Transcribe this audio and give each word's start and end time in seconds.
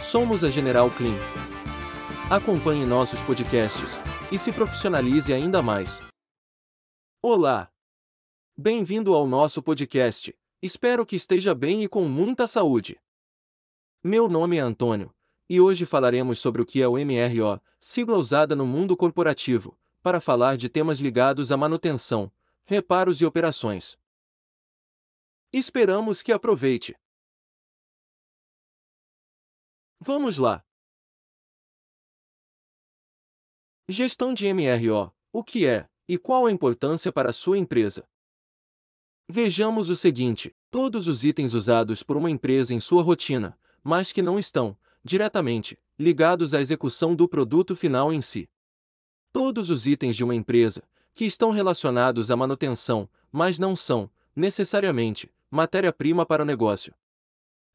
Somos 0.00 0.44
a 0.44 0.48
General 0.48 0.88
Clean. 0.90 1.18
Acompanhe 2.30 2.86
nossos 2.86 3.20
podcasts 3.22 3.98
e 4.30 4.38
se 4.38 4.52
profissionalize 4.52 5.32
ainda 5.32 5.60
mais. 5.60 6.00
Olá! 7.20 7.70
Bem-vindo 8.56 9.12
ao 9.12 9.26
nosso 9.26 9.60
podcast. 9.60 10.34
Espero 10.62 11.04
que 11.04 11.16
esteja 11.16 11.52
bem 11.52 11.82
e 11.82 11.88
com 11.88 12.04
muita 12.04 12.46
saúde. 12.46 12.98
Meu 14.02 14.28
nome 14.28 14.56
é 14.56 14.60
Antônio, 14.60 15.12
e 15.48 15.60
hoje 15.60 15.84
falaremos 15.84 16.38
sobre 16.38 16.62
o 16.62 16.64
que 16.64 16.80
é 16.80 16.86
o 16.86 16.92
MRO, 16.92 17.60
sigla 17.80 18.16
usada 18.16 18.54
no 18.54 18.64
mundo 18.64 18.96
corporativo, 18.96 19.76
para 20.00 20.20
falar 20.20 20.56
de 20.56 20.68
temas 20.68 21.00
ligados 21.00 21.50
à 21.50 21.56
manutenção, 21.56 22.30
reparos 22.64 23.20
e 23.20 23.26
operações. 23.26 23.98
Esperamos 25.52 26.22
que 26.22 26.32
aproveite. 26.32 26.96
Vamos 30.00 30.38
lá! 30.38 30.64
Gestão 33.88 34.32
de 34.32 34.46
MRO: 34.52 35.12
o 35.32 35.42
que 35.42 35.66
é 35.66 35.88
e 36.06 36.16
qual 36.16 36.46
a 36.46 36.52
importância 36.52 37.12
para 37.12 37.30
a 37.30 37.32
sua 37.32 37.58
empresa? 37.58 38.08
Vejamos 39.28 39.90
o 39.90 39.96
seguinte: 39.96 40.54
todos 40.70 41.08
os 41.08 41.24
itens 41.24 41.52
usados 41.52 42.04
por 42.04 42.16
uma 42.16 42.30
empresa 42.30 42.72
em 42.72 42.78
sua 42.78 43.02
rotina, 43.02 43.58
mas 43.82 44.12
que 44.12 44.22
não 44.22 44.38
estão, 44.38 44.78
diretamente, 45.02 45.76
ligados 45.98 46.54
à 46.54 46.60
execução 46.60 47.16
do 47.16 47.28
produto 47.28 47.74
final 47.74 48.12
em 48.12 48.22
si. 48.22 48.48
Todos 49.32 49.68
os 49.68 49.84
itens 49.84 50.14
de 50.14 50.22
uma 50.22 50.34
empresa, 50.34 50.88
que 51.12 51.24
estão 51.24 51.50
relacionados 51.50 52.30
à 52.30 52.36
manutenção, 52.36 53.10
mas 53.32 53.58
não 53.58 53.74
são, 53.74 54.08
necessariamente, 54.34 55.28
matéria-prima 55.50 56.24
para 56.24 56.42
o 56.44 56.46
negócio. 56.46 56.94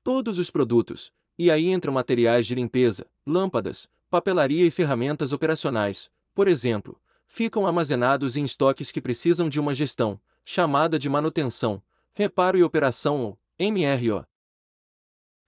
Todos 0.03 0.37
os 0.37 0.49
produtos, 0.49 1.11
e 1.37 1.49
aí 1.49 1.71
entram 1.71 1.93
materiais 1.93 2.45
de 2.45 2.55
limpeza, 2.55 3.05
lâmpadas, 3.25 3.87
papelaria 4.09 4.65
e 4.65 4.71
ferramentas 4.71 5.33
operacionais, 5.33 6.09
por 6.33 6.47
exemplo, 6.47 6.99
ficam 7.27 7.65
armazenados 7.65 8.37
em 8.37 8.43
estoques 8.43 8.91
que 8.91 9.01
precisam 9.01 9.49
de 9.49 9.59
uma 9.59 9.73
gestão, 9.73 10.19
chamada 10.45 10.99
de 10.99 11.09
manutenção, 11.09 11.81
reparo 12.13 12.57
e 12.57 12.63
operação 12.63 13.21
ou 13.21 13.39
MRO. 13.59 14.25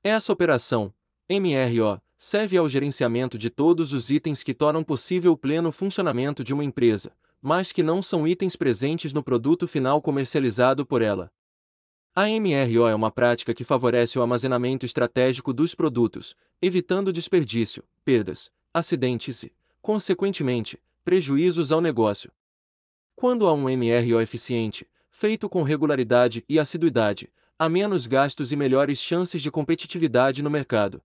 Essa 0.03 0.31
operação, 0.31 0.93
MRO, 1.29 2.01
serve 2.17 2.57
ao 2.57 2.69
gerenciamento 2.69 3.37
de 3.37 3.49
todos 3.49 3.93
os 3.93 4.09
itens 4.09 4.41
que 4.41 4.53
tornam 4.53 4.83
possível 4.83 5.33
o 5.33 5.37
pleno 5.37 5.71
funcionamento 5.71 6.43
de 6.43 6.53
uma 6.53 6.63
empresa, 6.63 7.11
mas 7.41 7.71
que 7.71 7.83
não 7.83 8.01
são 8.01 8.27
itens 8.27 8.55
presentes 8.55 9.13
no 9.13 9.21
produto 9.21 9.67
final 9.67 10.01
comercializado 10.01 10.85
por 10.85 11.01
ela. 11.01 11.31
A 12.17 12.29
MRO 12.29 12.87
é 12.87 12.95
uma 12.95 13.11
prática 13.11 13.53
que 13.53 13.65
favorece 13.65 14.17
o 14.17 14.21
armazenamento 14.21 14.85
estratégico 14.85 15.51
dos 15.51 15.75
produtos, 15.75 16.33
evitando 16.61 17.11
desperdício, 17.11 17.83
perdas, 18.05 18.49
acidentes 18.73 19.43
e, 19.43 19.51
consequentemente, 19.81 20.81
prejuízos 21.03 21.73
ao 21.73 21.81
negócio. 21.81 22.31
Quando 23.17 23.45
há 23.45 23.53
um 23.53 23.63
MRO 23.63 24.21
eficiente, 24.21 24.87
feito 25.11 25.49
com 25.49 25.61
regularidade 25.61 26.45
e 26.47 26.57
assiduidade, 26.57 27.29
há 27.59 27.67
menos 27.67 28.07
gastos 28.07 28.53
e 28.53 28.55
melhores 28.55 28.97
chances 28.97 29.41
de 29.41 29.51
competitividade 29.51 30.41
no 30.41 30.49
mercado. 30.49 31.03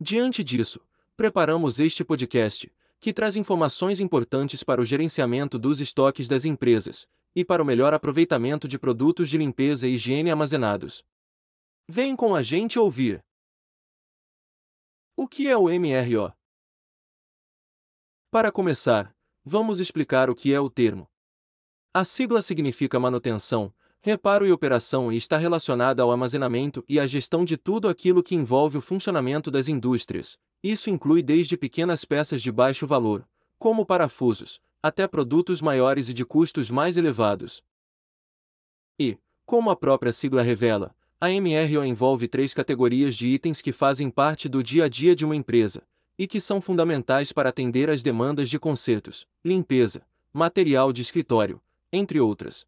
Diante 0.00 0.44
disso, 0.44 0.80
preparamos 1.16 1.80
este 1.80 2.04
podcast, 2.04 2.72
que 3.00 3.12
traz 3.12 3.34
informações 3.34 3.98
importantes 3.98 4.62
para 4.62 4.80
o 4.80 4.84
gerenciamento 4.84 5.58
dos 5.58 5.80
estoques 5.80 6.28
das 6.28 6.44
empresas, 6.44 7.08
e 7.34 7.44
para 7.44 7.62
o 7.62 7.66
melhor 7.66 7.94
aproveitamento 7.94 8.66
de 8.66 8.78
produtos 8.78 9.28
de 9.28 9.38
limpeza 9.38 9.86
e 9.86 9.94
higiene 9.94 10.30
armazenados. 10.30 11.04
Vem 11.88 12.14
com 12.14 12.34
a 12.34 12.42
gente 12.42 12.78
ouvir. 12.78 13.24
O 15.16 15.28
que 15.28 15.48
é 15.48 15.56
o 15.56 15.64
MRO? 15.64 16.32
Para 18.30 18.50
começar, 18.52 19.14
vamos 19.44 19.80
explicar 19.80 20.30
o 20.30 20.34
que 20.34 20.52
é 20.52 20.60
o 20.60 20.70
termo. 20.70 21.08
A 21.92 22.04
sigla 22.04 22.40
significa 22.40 23.00
manutenção, 23.00 23.74
reparo 24.00 24.46
e 24.46 24.52
operação 24.52 25.12
e 25.12 25.16
está 25.16 25.36
relacionada 25.36 26.02
ao 26.02 26.10
armazenamento 26.10 26.84
e 26.88 26.98
à 27.00 27.06
gestão 27.06 27.44
de 27.44 27.56
tudo 27.56 27.88
aquilo 27.88 28.22
que 28.22 28.34
envolve 28.34 28.78
o 28.78 28.80
funcionamento 28.80 29.50
das 29.50 29.68
indústrias. 29.68 30.38
Isso 30.62 30.90
inclui 30.90 31.22
desde 31.22 31.56
pequenas 31.56 32.04
peças 32.04 32.40
de 32.40 32.52
baixo 32.52 32.86
valor, 32.86 33.28
como 33.58 33.84
parafusos, 33.84 34.60
até 34.82 35.06
produtos 35.06 35.60
maiores 35.60 36.08
e 36.08 36.14
de 36.14 36.24
custos 36.24 36.70
mais 36.70 36.96
elevados. 36.96 37.62
E, 38.98 39.18
como 39.44 39.70
a 39.70 39.76
própria 39.76 40.12
sigla 40.12 40.42
revela, 40.42 40.94
a 41.20 41.28
MRO 41.28 41.84
envolve 41.84 42.26
três 42.26 42.54
categorias 42.54 43.14
de 43.14 43.26
itens 43.26 43.60
que 43.60 43.72
fazem 43.72 44.10
parte 44.10 44.48
do 44.48 44.62
dia 44.62 44.84
a 44.84 44.88
dia 44.88 45.14
de 45.14 45.24
uma 45.24 45.36
empresa 45.36 45.82
e 46.18 46.26
que 46.26 46.40
são 46.40 46.60
fundamentais 46.60 47.32
para 47.32 47.48
atender 47.48 47.90
às 47.90 48.02
demandas 48.02 48.48
de 48.48 48.58
consertos, 48.58 49.26
limpeza, 49.44 50.06
material 50.32 50.92
de 50.92 51.02
escritório, 51.02 51.60
entre 51.92 52.20
outras. 52.20 52.66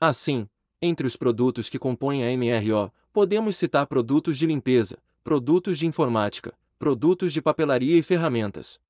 Assim, 0.00 0.48
entre 0.80 1.06
os 1.06 1.16
produtos 1.16 1.68
que 1.68 1.78
compõem 1.78 2.24
a 2.24 2.36
MRO, 2.36 2.92
podemos 3.12 3.56
citar 3.56 3.86
produtos 3.86 4.38
de 4.38 4.46
limpeza, 4.46 4.98
produtos 5.22 5.78
de 5.78 5.86
informática, 5.86 6.56
produtos 6.78 7.32
de 7.32 7.42
papelaria 7.42 7.96
e 7.96 8.02
ferramentas. 8.02 8.80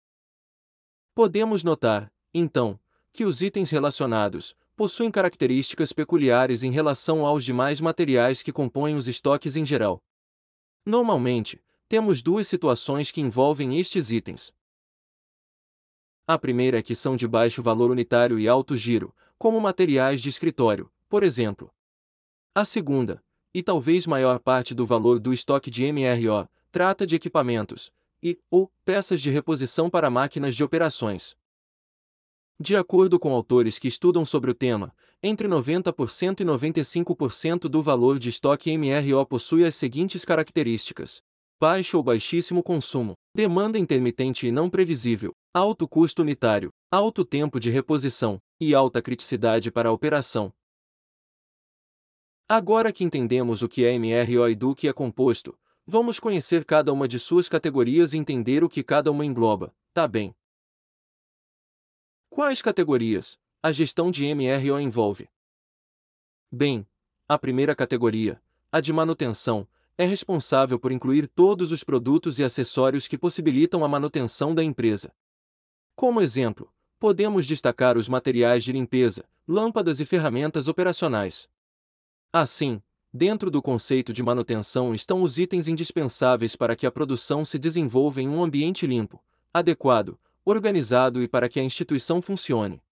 Podemos 1.14 1.64
notar, 1.64 2.12
então, 2.32 2.78
que 3.12 3.24
os 3.24 3.42
itens 3.42 3.70
relacionados 3.70 4.54
possuem 4.76 5.10
características 5.10 5.92
peculiares 5.92 6.62
em 6.62 6.70
relação 6.70 7.26
aos 7.26 7.44
demais 7.44 7.80
materiais 7.80 8.42
que 8.42 8.52
compõem 8.52 8.94
os 8.94 9.08
estoques 9.08 9.56
em 9.56 9.64
geral. 9.64 10.02
Normalmente, 10.86 11.62
temos 11.88 12.22
duas 12.22 12.48
situações 12.48 13.10
que 13.10 13.20
envolvem 13.20 13.78
estes 13.78 14.10
itens. 14.10 14.54
A 16.26 16.38
primeira 16.38 16.78
é 16.78 16.82
que 16.82 16.94
são 16.94 17.16
de 17.16 17.26
baixo 17.26 17.62
valor 17.62 17.90
unitário 17.90 18.38
e 18.38 18.48
alto 18.48 18.76
giro, 18.76 19.14
como 19.36 19.60
materiais 19.60 20.22
de 20.22 20.28
escritório, 20.28 20.90
por 21.08 21.22
exemplo. 21.22 21.74
A 22.54 22.64
segunda, 22.64 23.22
e 23.52 23.62
talvez 23.62 24.06
maior 24.06 24.38
parte 24.38 24.72
do 24.72 24.86
valor 24.86 25.18
do 25.18 25.32
estoque 25.32 25.70
de 25.70 25.90
MRO, 25.92 26.48
trata 26.70 27.06
de 27.06 27.16
equipamentos 27.16 27.92
e 28.22 28.38
ou 28.50 28.70
peças 28.84 29.20
de 29.20 29.30
reposição 29.30 29.90
para 29.90 30.08
máquinas 30.10 30.54
de 30.54 30.62
operações. 30.62 31.36
De 32.62 32.76
acordo 32.76 33.18
com 33.18 33.32
autores 33.32 33.78
que 33.78 33.88
estudam 33.88 34.22
sobre 34.22 34.50
o 34.50 34.54
tema, 34.54 34.94
entre 35.22 35.48
90% 35.48 36.40
e 36.40 36.44
95% 36.44 37.60
do 37.60 37.82
valor 37.82 38.18
de 38.18 38.28
estoque 38.28 38.76
MRO 38.76 39.24
possui 39.24 39.64
as 39.64 39.74
seguintes 39.74 40.26
características: 40.26 41.22
baixo 41.58 41.96
ou 41.96 42.02
baixíssimo 42.02 42.62
consumo, 42.62 43.14
demanda 43.34 43.78
intermitente 43.78 44.46
e 44.46 44.52
não 44.52 44.68
previsível, 44.68 45.32
alto 45.54 45.88
custo 45.88 46.20
unitário, 46.20 46.68
alto 46.90 47.24
tempo 47.24 47.58
de 47.58 47.70
reposição 47.70 48.38
e 48.60 48.74
alta 48.74 49.00
criticidade 49.00 49.70
para 49.70 49.88
a 49.88 49.92
operação. 49.92 50.52
Agora 52.46 52.92
que 52.92 53.04
entendemos 53.04 53.62
o 53.62 53.68
que 53.68 53.86
é 53.86 53.98
MRO 53.98 54.50
e 54.50 54.54
do 54.54 54.74
que 54.74 54.86
é 54.86 54.92
composto, 54.92 55.58
vamos 55.86 56.20
conhecer 56.20 56.66
cada 56.66 56.92
uma 56.92 57.08
de 57.08 57.18
suas 57.18 57.48
categorias 57.48 58.12
e 58.12 58.18
entender 58.18 58.62
o 58.62 58.68
que 58.68 58.82
cada 58.82 59.10
uma 59.10 59.24
engloba, 59.24 59.72
tá 59.94 60.06
bem? 60.06 60.34
Quais 62.32 62.62
categorias 62.62 63.36
a 63.60 63.72
gestão 63.72 64.08
de 64.08 64.24
MRO 64.32 64.78
envolve? 64.78 65.28
Bem, 66.50 66.86
a 67.28 67.36
primeira 67.36 67.74
categoria, 67.74 68.40
a 68.70 68.80
de 68.80 68.92
manutenção, 68.92 69.66
é 69.98 70.04
responsável 70.04 70.78
por 70.78 70.92
incluir 70.92 71.26
todos 71.26 71.72
os 71.72 71.82
produtos 71.82 72.38
e 72.38 72.44
acessórios 72.44 73.08
que 73.08 73.18
possibilitam 73.18 73.84
a 73.84 73.88
manutenção 73.88 74.54
da 74.54 74.62
empresa. 74.62 75.12
Como 75.96 76.20
exemplo, 76.20 76.72
podemos 77.00 77.48
destacar 77.48 77.98
os 77.98 78.08
materiais 78.08 78.62
de 78.62 78.70
limpeza, 78.70 79.28
lâmpadas 79.46 79.98
e 79.98 80.04
ferramentas 80.04 80.68
operacionais. 80.68 81.48
Assim, 82.32 82.80
dentro 83.12 83.50
do 83.50 83.60
conceito 83.60 84.12
de 84.12 84.22
manutenção 84.22 84.94
estão 84.94 85.24
os 85.24 85.36
itens 85.36 85.66
indispensáveis 85.66 86.54
para 86.54 86.76
que 86.76 86.86
a 86.86 86.92
produção 86.92 87.44
se 87.44 87.58
desenvolva 87.58 88.22
em 88.22 88.28
um 88.28 88.40
ambiente 88.40 88.86
limpo, 88.86 89.20
adequado, 89.52 90.16
organizado 90.44 91.22
e 91.22 91.28
para 91.28 91.48
que 91.48 91.60
a 91.60 91.62
instituição 91.62 92.20
funcione. 92.20 92.82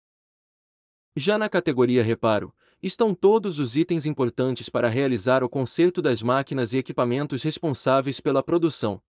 Já 1.16 1.36
na 1.38 1.48
categoria 1.48 2.02
reparo, 2.02 2.54
estão 2.82 3.14
todos 3.14 3.58
os 3.58 3.74
itens 3.74 4.06
importantes 4.06 4.68
para 4.68 4.88
realizar 4.88 5.42
o 5.42 5.48
conserto 5.48 6.00
das 6.00 6.22
máquinas 6.22 6.72
e 6.72 6.78
equipamentos 6.78 7.42
responsáveis 7.42 8.20
pela 8.20 8.42
produção. 8.42 9.02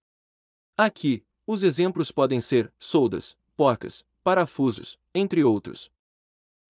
Aqui, 0.76 1.24
os 1.46 1.64
exemplos 1.64 2.12
podem 2.12 2.42
ser 2.42 2.74
soldas, 2.80 3.38
porcas, 3.56 4.06
parafusos, 4.24 5.00
entre 5.14 5.44
outros. 5.44 5.92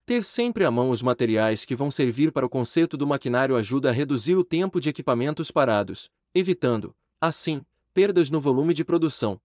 Ter 0.04 0.24
sempre 0.24 0.64
à 0.64 0.70
mão 0.70 0.90
os 0.90 1.02
materiais 1.02 1.64
que 1.64 1.76
vão 1.76 1.90
servir 1.90 2.32
para 2.32 2.44
o 2.44 2.48
conserto 2.48 2.96
do 2.96 3.06
maquinário 3.06 3.56
ajuda 3.56 3.90
a 3.90 3.92
reduzir 3.92 4.36
o 4.36 4.44
tempo 4.44 4.80
de 4.80 4.88
equipamentos 4.88 5.50
parados, 5.50 6.10
evitando, 6.34 6.94
assim, 7.20 7.64
perdas 7.94 8.28
no 8.28 8.40
volume 8.40 8.74
de 8.74 8.84
produção. 8.84 9.40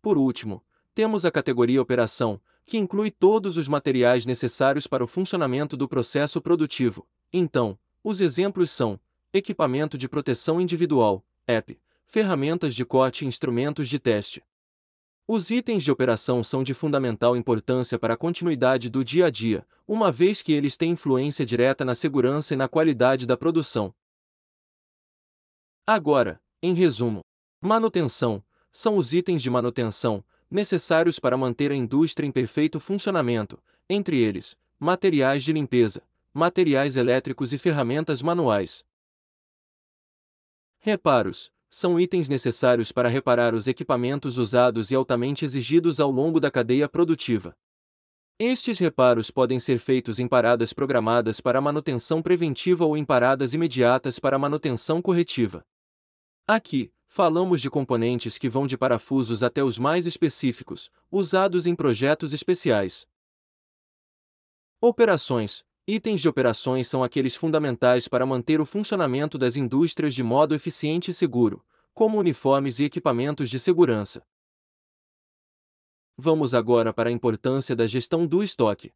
Por 0.00 0.16
último, 0.16 0.64
temos 0.96 1.26
a 1.26 1.30
categoria 1.30 1.82
Operação, 1.82 2.40
que 2.64 2.78
inclui 2.78 3.10
todos 3.10 3.58
os 3.58 3.68
materiais 3.68 4.24
necessários 4.24 4.86
para 4.86 5.04
o 5.04 5.06
funcionamento 5.06 5.76
do 5.76 5.86
processo 5.86 6.40
produtivo. 6.40 7.06
Então, 7.30 7.78
os 8.02 8.22
exemplos 8.22 8.70
são: 8.70 8.98
equipamento 9.30 9.98
de 9.98 10.08
proteção 10.08 10.58
individual, 10.58 11.22
EP, 11.46 11.78
ferramentas 12.06 12.74
de 12.74 12.82
corte 12.82 13.26
e 13.26 13.28
instrumentos 13.28 13.90
de 13.90 13.98
teste. 13.98 14.42
Os 15.28 15.50
itens 15.50 15.84
de 15.84 15.92
operação 15.92 16.42
são 16.42 16.62
de 16.62 16.72
fundamental 16.72 17.36
importância 17.36 17.98
para 17.98 18.14
a 18.14 18.16
continuidade 18.16 18.88
do 18.88 19.04
dia 19.04 19.26
a 19.26 19.30
dia, 19.30 19.66
uma 19.86 20.10
vez 20.10 20.40
que 20.40 20.52
eles 20.54 20.78
têm 20.78 20.92
influência 20.92 21.44
direta 21.44 21.84
na 21.84 21.94
segurança 21.94 22.54
e 22.54 22.56
na 22.56 22.68
qualidade 22.68 23.26
da 23.26 23.36
produção. 23.36 23.94
Agora, 25.86 26.40
em 26.62 26.72
resumo, 26.72 27.20
manutenção 27.60 28.42
são 28.72 28.96
os 28.96 29.12
itens 29.12 29.42
de 29.42 29.50
manutenção 29.50 30.24
necessários 30.50 31.18
para 31.18 31.36
manter 31.36 31.70
a 31.70 31.74
indústria 31.74 32.26
em 32.26 32.32
perfeito 32.32 32.78
funcionamento, 32.80 33.58
entre 33.88 34.18
eles, 34.18 34.56
materiais 34.78 35.42
de 35.42 35.52
limpeza, 35.52 36.02
materiais 36.32 36.96
elétricos 36.96 37.52
e 37.52 37.58
ferramentas 37.58 38.22
manuais. 38.22 38.84
Reparos 40.78 41.50
são 41.68 41.98
itens 41.98 42.28
necessários 42.28 42.92
para 42.92 43.08
reparar 43.08 43.54
os 43.54 43.66
equipamentos 43.66 44.38
usados 44.38 44.90
e 44.90 44.94
altamente 44.94 45.44
exigidos 45.44 45.98
ao 45.98 46.10
longo 46.10 46.38
da 46.38 46.50
cadeia 46.50 46.88
produtiva. 46.88 47.56
Estes 48.38 48.78
reparos 48.78 49.30
podem 49.30 49.58
ser 49.58 49.78
feitos 49.78 50.18
em 50.18 50.28
paradas 50.28 50.72
programadas 50.72 51.40
para 51.40 51.60
manutenção 51.60 52.20
preventiva 52.20 52.84
ou 52.84 52.96
em 52.96 53.04
paradas 53.04 53.54
imediatas 53.54 54.18
para 54.18 54.38
manutenção 54.38 55.00
corretiva. 55.00 55.64
Aqui, 56.48 56.92
falamos 57.08 57.60
de 57.60 57.68
componentes 57.68 58.38
que 58.38 58.48
vão 58.48 58.68
de 58.68 58.78
parafusos 58.78 59.42
até 59.42 59.64
os 59.64 59.80
mais 59.80 60.06
específicos, 60.06 60.92
usados 61.10 61.66
em 61.66 61.74
projetos 61.74 62.32
especiais. 62.32 63.04
Operações 64.80 65.64
Itens 65.88 66.20
de 66.20 66.28
operações 66.28 66.88
são 66.88 67.02
aqueles 67.02 67.34
fundamentais 67.34 68.06
para 68.06 68.26
manter 68.26 68.60
o 68.60 68.66
funcionamento 68.66 69.38
das 69.38 69.56
indústrias 69.56 70.14
de 70.14 70.22
modo 70.22 70.52
eficiente 70.52 71.12
e 71.12 71.14
seguro, 71.14 71.64
como 71.94 72.18
uniformes 72.18 72.78
e 72.80 72.84
equipamentos 72.84 73.48
de 73.48 73.58
segurança. 73.58 74.24
Vamos 76.16 76.54
agora 76.54 76.92
para 76.92 77.08
a 77.08 77.12
importância 77.12 77.74
da 77.74 77.86
gestão 77.86 78.26
do 78.26 78.42
estoque. 78.42 78.92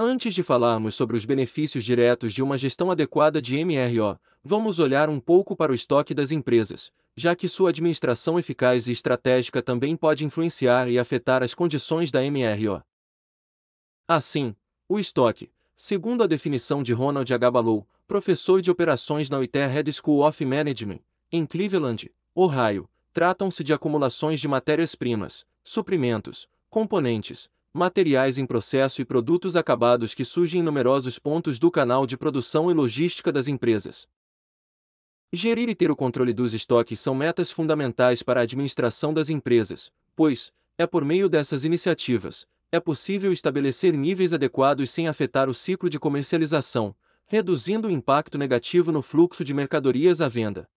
Antes 0.00 0.32
de 0.32 0.44
falarmos 0.44 0.94
sobre 0.94 1.16
os 1.16 1.24
benefícios 1.24 1.84
diretos 1.84 2.32
de 2.32 2.40
uma 2.40 2.56
gestão 2.56 2.88
adequada 2.88 3.42
de 3.42 3.56
MRO, 3.64 4.16
vamos 4.44 4.78
olhar 4.78 5.10
um 5.10 5.18
pouco 5.18 5.56
para 5.56 5.72
o 5.72 5.74
estoque 5.74 6.14
das 6.14 6.30
empresas, 6.30 6.92
já 7.16 7.34
que 7.34 7.48
sua 7.48 7.70
administração 7.70 8.38
eficaz 8.38 8.86
e 8.86 8.92
estratégica 8.92 9.60
também 9.60 9.96
pode 9.96 10.24
influenciar 10.24 10.88
e 10.88 11.00
afetar 11.00 11.42
as 11.42 11.52
condições 11.52 12.12
da 12.12 12.20
MRO. 12.22 12.80
Assim, 14.06 14.54
o 14.88 15.00
estoque, 15.00 15.50
segundo 15.74 16.22
a 16.22 16.28
definição 16.28 16.80
de 16.80 16.92
Ronald 16.92 17.34
H. 17.34 17.50
Professor 18.06 18.62
de 18.62 18.70
operações 18.70 19.28
na 19.28 19.38
Whitehead 19.38 19.92
School 19.92 20.24
of 20.24 20.44
Management, 20.44 21.00
em 21.32 21.44
Cleveland, 21.44 22.08
Ohio, 22.36 22.88
tratam-se 23.12 23.64
de 23.64 23.72
acumulações 23.72 24.38
de 24.38 24.46
matérias-primas, 24.46 25.44
suprimentos, 25.64 26.48
componentes, 26.70 27.50
materiais 27.72 28.38
em 28.38 28.46
processo 28.46 29.00
e 29.00 29.04
produtos 29.04 29.56
acabados 29.56 30.14
que 30.14 30.24
surgem 30.24 30.60
em 30.60 30.64
numerosos 30.64 31.18
pontos 31.18 31.58
do 31.58 31.70
canal 31.70 32.06
de 32.06 32.16
produção 32.16 32.70
e 32.70 32.74
logística 32.74 33.30
das 33.30 33.48
empresas. 33.48 34.08
Gerir 35.32 35.68
e 35.68 35.74
ter 35.74 35.90
o 35.90 35.96
controle 35.96 36.32
dos 36.32 36.54
estoques 36.54 36.98
são 36.98 37.14
metas 37.14 37.50
fundamentais 37.50 38.22
para 38.22 38.40
a 38.40 38.42
administração 38.44 39.12
das 39.12 39.28
empresas, 39.28 39.92
pois, 40.16 40.50
é 40.78 40.86
por 40.86 41.04
meio 41.04 41.28
dessas 41.28 41.64
iniciativas, 41.64 42.46
é 42.72 42.80
possível 42.80 43.32
estabelecer 43.32 43.94
níveis 43.94 44.32
adequados 44.32 44.90
sem 44.90 45.06
afetar 45.06 45.48
o 45.48 45.54
ciclo 45.54 45.90
de 45.90 45.98
comercialização, 45.98 46.94
reduzindo 47.26 47.88
o 47.88 47.90
impacto 47.90 48.38
negativo 48.38 48.90
no 48.90 49.02
fluxo 49.02 49.44
de 49.44 49.52
mercadorias 49.52 50.20
à 50.20 50.28
venda. 50.28 50.68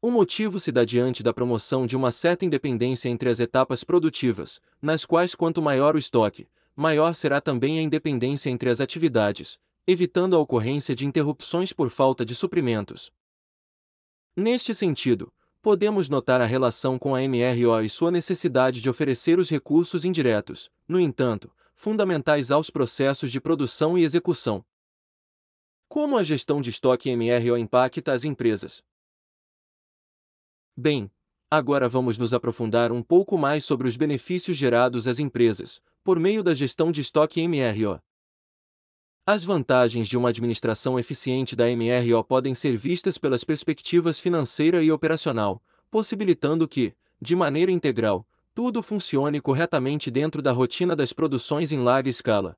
O 0.00 0.12
motivo 0.12 0.60
se 0.60 0.70
dá 0.70 0.84
diante 0.84 1.24
da 1.24 1.34
promoção 1.34 1.84
de 1.84 1.96
uma 1.96 2.12
certa 2.12 2.44
independência 2.44 3.08
entre 3.08 3.28
as 3.28 3.40
etapas 3.40 3.82
produtivas, 3.82 4.60
nas 4.80 5.04
quais 5.04 5.34
quanto 5.34 5.60
maior 5.60 5.96
o 5.96 5.98
estoque, 5.98 6.46
maior 6.76 7.12
será 7.14 7.40
também 7.40 7.80
a 7.80 7.82
independência 7.82 8.48
entre 8.48 8.70
as 8.70 8.80
atividades, 8.80 9.58
evitando 9.88 10.36
a 10.36 10.38
ocorrência 10.38 10.94
de 10.94 11.04
interrupções 11.04 11.72
por 11.72 11.90
falta 11.90 12.24
de 12.24 12.32
suprimentos. 12.32 13.10
Neste 14.36 14.72
sentido, 14.72 15.32
podemos 15.60 16.08
notar 16.08 16.40
a 16.40 16.46
relação 16.46 16.96
com 16.96 17.16
a 17.16 17.20
MRO 17.20 17.82
e 17.82 17.88
sua 17.88 18.12
necessidade 18.12 18.80
de 18.80 18.88
oferecer 18.88 19.40
os 19.40 19.50
recursos 19.50 20.04
indiretos, 20.04 20.70
no 20.86 21.00
entanto, 21.00 21.50
fundamentais 21.74 22.52
aos 22.52 22.70
processos 22.70 23.32
de 23.32 23.40
produção 23.40 23.98
e 23.98 24.04
execução. 24.04 24.64
Como 25.88 26.16
a 26.16 26.22
gestão 26.22 26.60
de 26.60 26.70
estoque 26.70 27.10
MRO 27.16 27.56
impacta 27.58 28.12
as 28.12 28.22
empresas? 28.24 28.84
Bem, 30.80 31.10
agora 31.50 31.88
vamos 31.88 32.18
nos 32.18 32.32
aprofundar 32.32 32.92
um 32.92 33.02
pouco 33.02 33.36
mais 33.36 33.64
sobre 33.64 33.88
os 33.88 33.96
benefícios 33.96 34.56
gerados 34.56 35.08
às 35.08 35.18
empresas, 35.18 35.82
por 36.04 36.20
meio 36.20 36.40
da 36.40 36.54
gestão 36.54 36.92
de 36.92 37.00
estoque 37.00 37.42
MRO. 37.48 38.00
As 39.26 39.42
vantagens 39.42 40.06
de 40.06 40.16
uma 40.16 40.28
administração 40.28 40.96
eficiente 40.96 41.56
da 41.56 41.64
MRO 41.66 42.22
podem 42.22 42.54
ser 42.54 42.76
vistas 42.76 43.18
pelas 43.18 43.42
perspectivas 43.42 44.20
financeira 44.20 44.80
e 44.80 44.92
operacional, 44.92 45.60
possibilitando 45.90 46.68
que, 46.68 46.94
de 47.20 47.34
maneira 47.34 47.72
integral, 47.72 48.24
tudo 48.54 48.80
funcione 48.80 49.40
corretamente 49.40 50.12
dentro 50.12 50.40
da 50.40 50.52
rotina 50.52 50.94
das 50.94 51.12
produções 51.12 51.72
em 51.72 51.80
larga 51.80 52.08
escala. 52.08 52.56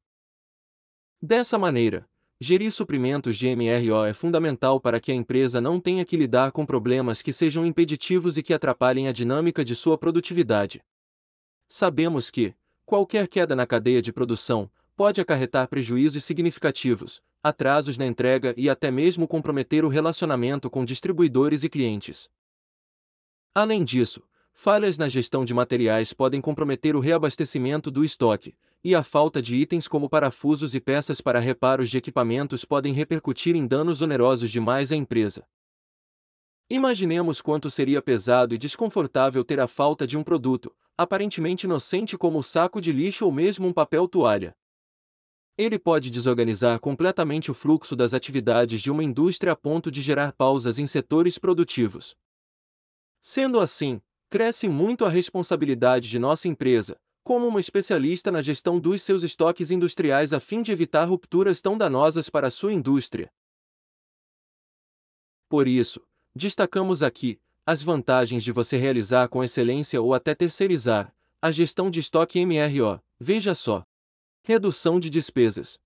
Dessa 1.23 1.59
maneira, 1.59 2.07
gerir 2.41 2.73
suprimentos 2.73 3.37
de 3.37 3.55
MRO 3.55 4.05
é 4.07 4.15
fundamental 4.15 4.81
para 4.81 4.99
que 4.99 5.13
a 5.13 5.15
empresa 5.15 5.61
não 5.61 5.79
tenha 5.79 6.05
que 6.07 6.17
lidar 6.17 6.51
com 6.53 6.65
problemas 6.65 7.21
que 7.21 7.33
sejam 7.33 7.67
impeditivos 7.67 8.39
e 8.39 8.43
que 8.43 8.55
atrapalhem 8.55 9.09
a 9.09 9.13
dinâmica 9.13 9.63
de 9.63 9.75
sua 9.75 9.99
produtividade. 9.99 10.81
Sabemos 11.69 12.31
que, 12.31 12.55
qualquer 12.87 13.29
queda 13.29 13.55
na 13.55 13.67
cadeia 13.67 14.01
de 14.01 14.11
produção, 14.11 14.71
pode 14.97 15.21
acarretar 15.21 15.69
prejuízos 15.69 16.25
significativos, 16.25 17.23
atrasos 17.43 17.99
na 17.99 18.07
entrega 18.07 18.55
e 18.57 18.71
até 18.71 18.91
mesmo 18.91 19.29
comprometer 19.29 19.85
o 19.85 19.89
relacionamento 19.89 20.71
com 20.71 20.85
distribuidores 20.85 21.63
e 21.63 21.69
clientes. 21.69 22.29
Além 23.55 23.85
disso, 23.85 24.23
falhas 24.53 24.97
na 24.97 25.09
gestão 25.09 25.45
de 25.45 25.53
materiais 25.53 26.13
podem 26.13 26.41
comprometer 26.41 26.97
o 26.97 27.01
reabastecimento 27.01 27.91
do 27.91 28.05
estoque, 28.05 28.55
e 28.83 28.95
a 28.95 29.03
falta 29.03 29.43
de 29.43 29.57
itens 29.57 29.87
como 29.87 30.09
parafusos 30.09 30.75
e 30.75 30.81
peças 30.81 31.21
para 31.21 31.39
reparos 31.39 31.91
de 31.91 31.99
equipamentos 31.99 32.65
podem 32.65 32.93
repercutir 32.93 33.55
em 33.55 33.67
danos 33.67 34.01
onerosos 34.01 34.51
demais 34.51 34.91
à 34.91 34.97
empresa. 34.97 35.47
Imaginemos 36.69 37.43
quanto 37.43 37.71
seria 37.71 38.01
pesado 38.01 38.55
e 38.55 38.59
desconfortável 38.59 39.45
ter 39.45 39.61
a 39.61 39.67
falta 39.67 40.07
de 40.07 40.17
um 40.17 40.23
produto, 40.23 40.75
aparentemente 40.97 41.67
inocente 41.67 42.17
como 42.17 42.39
o 42.39 42.43
saco 42.43 42.81
de 42.81 42.93
lixo 42.93 43.27
ou 43.27 43.33
mesmo 43.33 43.67
um 43.67 43.73
papel 43.73 44.07
toalha. 44.09 44.57
Ele 45.59 45.79
pode 45.79 46.09
desorganizar 46.11 46.81
completamente 46.81 47.51
o 47.51 47.55
fluxo 47.55 47.95
das 47.95 48.15
atividades 48.15 48.81
de 48.81 48.91
uma 48.91 49.05
indústria 49.05 49.53
a 49.53 49.57
ponto 49.57 49.91
de 49.91 50.01
gerar 50.01 50.33
pausas 50.33 50.79
em 50.79 50.87
setores 50.87 51.37
produtivos. 51.37 52.17
Sendo 53.21 53.61
assim, 53.61 54.01
cresce 54.31 54.69
muito 54.69 55.05
a 55.05 55.11
responsabilidade 55.11 56.09
de 56.09 56.19
nossa 56.19 56.49
empresa, 56.49 56.99
como 57.23 57.47
uma 57.47 57.61
especialista 57.61 58.31
na 58.31 58.43
gestão 58.43 58.79
dos 58.79 59.03
seus 59.03 59.23
estoques 59.23 59.71
industriais 59.71 60.33
a 60.33 60.41
fim 60.41 60.63
de 60.63 60.73
evitar 60.73 61.05
rupturas 61.05 61.61
tão 61.61 61.77
danosas 61.77 62.29
para 62.29 62.47
a 62.47 62.51
sua 62.51 62.73
indústria. 62.73 63.31
Por 65.49 65.67
isso, 65.67 66.01
destacamos 66.35 67.03
aqui 67.03 67.41
as 67.67 67.83
vantagens 67.83 68.43
de 68.43 68.53
você 68.53 68.77
realizar 68.77 69.29
com 69.29 69.45
excelência 69.45 70.01
ou 70.01 70.15
até 70.15 70.35
terceirizar 70.35 71.15
a 71.43 71.51
gestão 71.51 71.91
de 71.91 72.01
estoque 72.01 72.45
MRO. 72.45 73.01
Veja 73.19 73.55
só. 73.55 73.85
Redução 74.43 74.99
de 74.99 75.11
despesas. 75.11 75.79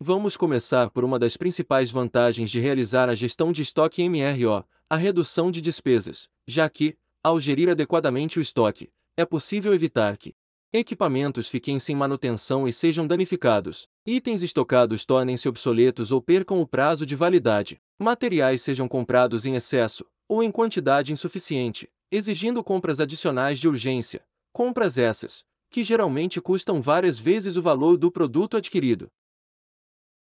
Vamos 0.00 0.36
começar 0.36 0.90
por 0.90 1.04
uma 1.04 1.18
das 1.18 1.36
principais 1.36 1.90
vantagens 1.90 2.50
de 2.50 2.60
realizar 2.60 3.08
a 3.08 3.14
gestão 3.14 3.50
de 3.50 3.62
estoque 3.62 4.08
MRO, 4.08 4.64
a 4.88 4.96
redução 4.96 5.50
de 5.50 5.60
despesas, 5.60 6.28
já 6.46 6.68
que, 6.70 6.96
ao 7.22 7.40
gerir 7.40 7.68
adequadamente 7.68 8.38
o 8.38 8.42
estoque, 8.42 8.92
é 9.18 9.24
possível 9.24 9.74
evitar 9.74 10.16
que 10.16 10.32
equipamentos 10.72 11.48
fiquem 11.48 11.76
sem 11.80 11.96
manutenção 11.96 12.68
e 12.68 12.72
sejam 12.72 13.04
danificados, 13.04 13.88
itens 14.06 14.44
estocados 14.44 15.04
tornem-se 15.04 15.48
obsoletos 15.48 16.12
ou 16.12 16.22
percam 16.22 16.60
o 16.60 16.66
prazo 16.66 17.04
de 17.04 17.16
validade, 17.16 17.82
materiais 17.98 18.62
sejam 18.62 18.86
comprados 18.86 19.44
em 19.44 19.56
excesso 19.56 20.06
ou 20.28 20.40
em 20.40 20.52
quantidade 20.52 21.12
insuficiente, 21.12 21.90
exigindo 22.12 22.62
compras 22.62 23.00
adicionais 23.00 23.58
de 23.58 23.66
urgência, 23.66 24.24
compras 24.52 24.96
essas 24.96 25.44
que 25.68 25.82
geralmente 25.82 26.40
custam 26.40 26.80
várias 26.80 27.18
vezes 27.18 27.56
o 27.56 27.62
valor 27.62 27.96
do 27.96 28.12
produto 28.12 28.56
adquirido. 28.56 29.10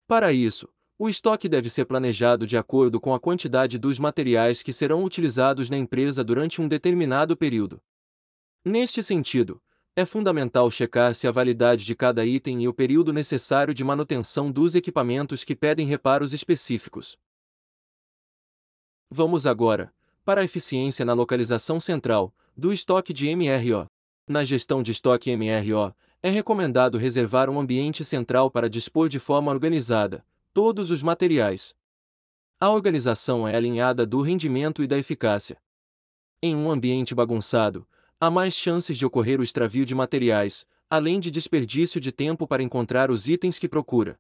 Para 0.06 0.34
isso, 0.34 0.68
o 1.00 1.08
estoque 1.08 1.48
deve 1.48 1.70
ser 1.70 1.86
planejado 1.86 2.46
de 2.46 2.58
acordo 2.58 3.00
com 3.00 3.14
a 3.14 3.20
quantidade 3.22 3.78
dos 3.78 3.98
materiais 3.98 4.62
que 4.62 4.74
serão 4.74 5.06
utilizados 5.06 5.70
na 5.70 5.78
empresa 5.78 6.26
durante 6.26 6.62
um 6.62 6.68
determinado 6.68 7.38
período. 7.38 7.82
Neste 8.64 9.02
sentido, 9.02 9.60
é 9.96 10.06
fundamental 10.06 10.70
checar 10.70 11.16
se 11.16 11.28
a 11.28 11.32
validade 11.32 11.84
de 11.84 11.96
cada 11.96 12.24
item 12.24 12.62
e 12.64 12.68
o 12.68 12.74
período 12.74 13.12
necessário 13.12 13.74
de 13.74 13.84
manutenção 13.84 14.52
dos 14.52 14.76
equipamentos 14.76 15.44
que 15.44 15.56
pedem 15.56 15.88
reparos 15.88 16.32
específicos. 16.32 17.18
Vamos 19.10 19.48
agora 19.48 19.92
para 20.24 20.42
a 20.42 20.44
eficiência 20.44 21.04
na 21.04 21.14
localização 21.14 21.80
central 21.80 22.34
do 22.56 22.72
estoque 22.72 23.12
de 23.12 23.36
MRO. 23.36 23.88
Na 24.28 24.44
gestão 24.44 24.84
de 24.84 24.92
estoque 24.92 25.36
MRO, 25.36 25.94
é 26.22 26.30
recomendado 26.30 27.00
reservar 27.00 27.50
um 27.50 27.60
ambiente 27.60 28.06
central 28.06 28.52
para 28.52 28.70
dispor 28.70 29.10
de 29.10 29.18
forma 29.18 29.52
organizada 29.52 30.24
todos 30.54 30.92
os 30.92 31.02
materiais. 31.02 31.76
A 32.60 32.70
organização 32.70 33.48
é 33.48 33.56
alinhada 33.56 34.06
do 34.06 34.22
rendimento 34.22 34.84
e 34.84 34.88
da 34.88 34.98
eficácia. 34.98 35.58
Em 36.44 36.56
um 36.56 36.70
ambiente 36.70 37.16
bagunçado, 37.16 37.88
há 38.22 38.30
mais 38.30 38.54
chances 38.54 38.96
de 38.96 39.04
ocorrer 39.04 39.40
o 39.40 39.44
extravio 39.44 39.84
de 39.84 39.96
materiais, 39.96 40.64
além 40.88 41.20
de 41.20 41.32
desperdício 41.32 42.00
de 42.00 42.12
tempo 42.12 42.46
para 42.46 42.62
encontrar 42.62 43.10
os 43.10 43.28
itens 43.28 43.58
que 43.58 43.68
procura. 43.68 44.20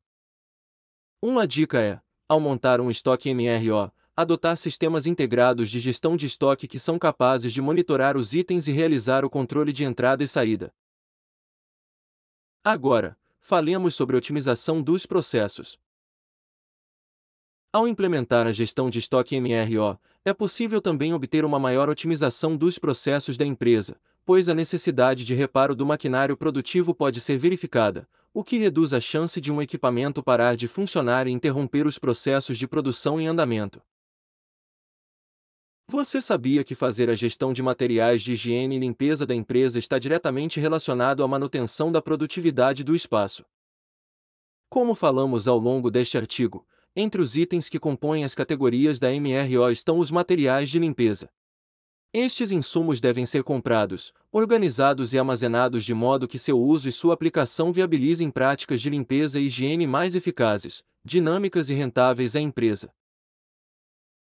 Uma 1.21 1.47
dica 1.47 1.79
é, 1.79 2.01
ao 2.27 2.39
montar 2.39 2.81
um 2.81 2.89
estoque 2.89 3.31
MRO, 3.31 3.91
adotar 4.15 4.57
sistemas 4.57 5.05
integrados 5.05 5.69
de 5.69 5.79
gestão 5.79 6.17
de 6.17 6.25
estoque 6.25 6.67
que 6.67 6.79
são 6.79 6.97
capazes 6.97 7.53
de 7.53 7.61
monitorar 7.61 8.17
os 8.17 8.33
itens 8.33 8.67
e 8.67 8.71
realizar 8.71 9.23
o 9.23 9.29
controle 9.29 9.71
de 9.71 9.83
entrada 9.83 10.23
e 10.23 10.27
saída. 10.27 10.73
Agora, 12.63 13.15
falemos 13.39 13.93
sobre 13.93 14.17
otimização 14.17 14.81
dos 14.81 15.05
processos. 15.05 15.79
Ao 17.71 17.87
implementar 17.87 18.47
a 18.47 18.51
gestão 18.51 18.89
de 18.89 18.97
estoque 18.97 19.39
MRO, 19.39 19.99
é 20.23 20.33
possível 20.33 20.81
também 20.81 21.13
obter 21.13 21.43
uma 21.43 21.57
maior 21.59 21.89
otimização 21.89 22.55
dos 22.55 22.77
processos 22.77 23.37
da 23.37 23.45
empresa, 23.45 23.99
pois 24.23 24.47
a 24.47 24.53
necessidade 24.53 25.25
de 25.25 25.33
reparo 25.33 25.75
do 25.75 25.85
maquinário 25.85 26.37
produtivo 26.37 26.93
pode 26.93 27.19
ser 27.19 27.37
verificada, 27.37 28.07
o 28.33 28.43
que 28.43 28.57
reduz 28.57 28.93
a 28.93 28.99
chance 28.99 29.41
de 29.41 29.51
um 29.51 29.61
equipamento 29.61 30.21
parar 30.21 30.55
de 30.55 30.67
funcionar 30.67 31.27
e 31.27 31.31
interromper 31.31 31.87
os 31.87 31.97
processos 31.97 32.57
de 32.57 32.67
produção 32.67 33.19
em 33.19 33.27
andamento. 33.27 33.81
Você 35.87 36.21
sabia 36.21 36.63
que 36.63 36.73
fazer 36.73 37.09
a 37.09 37.15
gestão 37.15 37.51
de 37.51 37.61
materiais 37.61 38.21
de 38.21 38.33
higiene 38.33 38.77
e 38.77 38.79
limpeza 38.79 39.25
da 39.25 39.35
empresa 39.35 39.77
está 39.77 39.99
diretamente 39.99 40.59
relacionado 40.59 41.23
à 41.23 41.27
manutenção 41.27 41.91
da 41.91 42.01
produtividade 42.01 42.83
do 42.83 42.95
espaço? 42.95 43.43
Como 44.69 44.95
falamos 44.95 45.49
ao 45.49 45.57
longo 45.57 45.91
deste 45.91 46.17
artigo, 46.17 46.65
entre 46.95 47.21
os 47.21 47.35
itens 47.35 47.69
que 47.69 47.79
compõem 47.79 48.23
as 48.23 48.35
categorias 48.35 48.99
da 48.99 49.09
MRO 49.11 49.69
estão 49.71 49.99
os 49.99 50.11
materiais 50.11 50.69
de 50.69 50.79
limpeza. 50.79 51.29
Estes 52.13 52.51
insumos 52.51 52.99
devem 52.99 53.25
ser 53.25 53.43
comprados, 53.43 54.13
organizados 54.31 55.13
e 55.13 55.19
armazenados 55.19 55.85
de 55.85 55.93
modo 55.93 56.27
que 56.27 56.37
seu 56.37 56.59
uso 56.59 56.89
e 56.89 56.91
sua 56.91 57.13
aplicação 57.13 57.71
viabilizem 57.71 58.29
práticas 58.29 58.81
de 58.81 58.89
limpeza 58.89 59.39
e 59.39 59.47
higiene 59.47 59.87
mais 59.87 60.15
eficazes, 60.15 60.83
dinâmicas 61.05 61.69
e 61.69 61.73
rentáveis 61.73 62.35
à 62.35 62.41
empresa. 62.41 62.93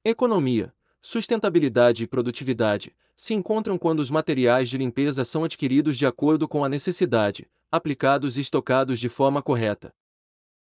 Economia 0.04 0.74
sustentabilidade 1.02 2.04
e 2.04 2.08
produtividade 2.08 2.96
se 3.16 3.34
encontram 3.34 3.78
quando 3.78 4.00
os 4.00 4.10
materiais 4.10 4.70
de 4.70 4.78
limpeza 4.78 5.24
são 5.24 5.44
adquiridos 5.44 5.98
de 5.98 6.06
acordo 6.06 6.48
com 6.48 6.64
a 6.64 6.70
necessidade, 6.70 7.50
aplicados 7.72 8.38
e 8.38 8.42
estocados 8.42 9.00
de 9.00 9.10
forma 9.10 9.42
correta. 9.42 9.94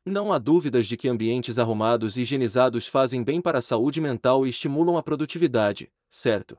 Não 0.09 0.33
há 0.33 0.39
dúvidas 0.39 0.87
de 0.87 0.97
que 0.97 1.07
ambientes 1.07 1.59
arrumados 1.59 2.17
e 2.17 2.23
higienizados 2.23 2.87
fazem 2.87 3.23
bem 3.23 3.43
para 3.43 3.59
a 3.59 3.61
saúde 3.61 4.01
mental 4.01 4.47
e 4.47 4.49
estimulam 4.49 4.97
a 4.97 5.03
produtividade, 5.03 5.93
certo? 6.09 6.57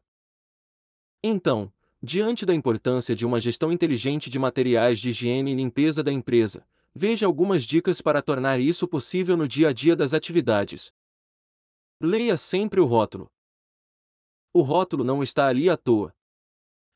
Então, 1.24 1.74
diante 2.00 2.46
da 2.46 2.54
importância 2.54 3.16
de 3.16 3.26
uma 3.26 3.40
gestão 3.40 3.72
inteligente 3.72 4.30
de 4.30 4.38
materiais 4.38 5.00
de 5.00 5.10
higiene 5.10 5.52
e 5.52 5.56
limpeza 5.56 6.04
da 6.04 6.12
empresa, 6.12 6.64
veja 6.94 7.26
algumas 7.26 7.64
dicas 7.64 8.02
para 8.02 8.22
tornar 8.22 8.60
isso 8.60 8.88
possível 8.88 9.36
no 9.36 9.48
dia 9.48 9.70
a 9.70 9.74
dia 9.74 9.96
das 9.96 10.14
atividades. 10.14 10.94
Leia 12.00 12.38
sempre 12.38 12.80
o 12.80 12.86
rótulo. 12.86 13.32
O 14.54 14.62
rótulo 14.62 15.04
não 15.04 15.24
está 15.24 15.48
ali 15.48 15.72
à 15.72 15.76
toa. 15.76 16.14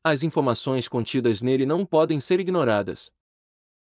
As 0.04 0.22
informações 0.22 0.86
contidas 0.86 1.42
nele 1.42 1.66
não 1.66 1.84
podem 1.84 2.20
ser 2.20 2.38
ignoradas. 2.38 3.10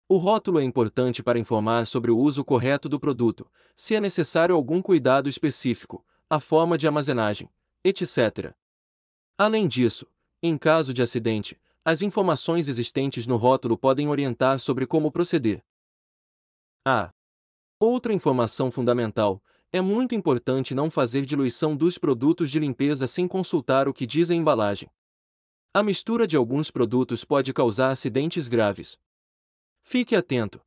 O 0.09 0.17
rótulo 0.17 0.59
é 0.59 0.63
importante 0.63 1.21
para 1.21 1.37
informar 1.37 1.85
sobre 1.85 2.11
o 2.11 2.17
uso 2.17 2.43
correto 2.45 2.87
do 2.87 2.97
produto, 2.97 3.45
se 3.75 3.93
é 3.93 3.99
necessário 3.99 4.55
algum 4.55 4.81
cuidado 4.81 5.27
específico, 5.27 6.05
a 6.29 6.39
forma 6.39 6.77
de 6.77 6.87
armazenagem, 6.87 7.49
etc. 7.83 8.53
Além 9.37 9.67
disso, 9.67 10.07
em 10.41 10.57
caso 10.57 10.93
de 10.93 11.01
acidente, 11.01 11.59
as 11.83 12.01
informações 12.01 12.69
existentes 12.69 13.27
no 13.27 13.35
rótulo 13.35 13.77
podem 13.77 14.07
orientar 14.07 14.59
sobre 14.59 14.87
como 14.87 15.11
proceder. 15.11 15.61
A. 16.85 17.13
Outra 17.77 18.13
informação 18.13 18.71
fundamental 18.71 19.43
é 19.73 19.81
muito 19.81 20.15
importante 20.15 20.73
não 20.73 20.89
fazer 20.89 21.25
diluição 21.25 21.75
dos 21.75 21.97
produtos 21.97 22.49
de 22.49 22.59
limpeza 22.59 23.07
sem 23.07 23.27
consultar 23.27 23.89
o 23.89 23.93
que 23.93 24.05
diz 24.05 24.31
a 24.31 24.35
embalagem. 24.35 24.89
A 25.73 25.83
mistura 25.83 26.25
de 26.25 26.37
alguns 26.37 26.71
produtos 26.71 27.25
pode 27.25 27.53
causar 27.53 27.91
acidentes 27.91 28.47
graves. 28.47 28.97
Fique 29.89 30.17
atento. 30.17 30.59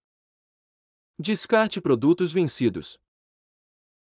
Descarte 1.19 1.79
produtos 1.79 2.33
vencidos. 2.33 2.99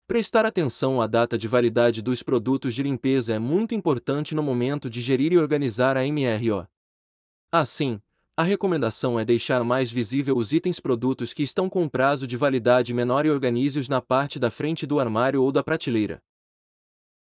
Prestar 0.07 0.47
atenção 0.47 1.03
à 1.03 1.07
data 1.07 1.37
de 1.37 1.47
validade 1.47 2.01
dos 2.01 2.23
produtos 2.23 2.75
de 2.75 2.83
limpeza 2.83 3.35
é 3.35 3.39
muito 3.39 3.75
importante 3.75 4.35
no 4.35 4.43
momento 4.43 4.89
de 4.89 5.03
gerir 5.03 5.35
e 5.35 5.37
organizar 5.37 5.99
a 5.99 6.05
MRO. 6.05 6.67
Assim, 7.53 8.01
a 8.35 8.43
recomendação 8.43 9.21
é 9.21 9.27
deixar 9.27 9.63
mais 9.63 9.93
visível 9.93 10.39
os 10.39 10.55
itens 10.55 10.81
produtos 10.81 11.35
que 11.35 11.43
estão 11.43 11.69
com 11.69 11.87
prazo 11.87 12.27
de 12.27 12.39
validade 12.39 12.95
menor 12.95 13.27
e 13.27 13.31
organize-os 13.31 13.91
na 13.91 14.01
parte 14.01 14.39
da 14.39 14.51
frente 14.51 14.87
do 14.87 14.99
armário 14.99 15.43
ou 15.43 15.53
da 15.53 15.63
prateleira. 15.63 16.23